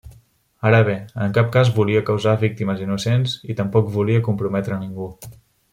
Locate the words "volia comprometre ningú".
3.99-5.17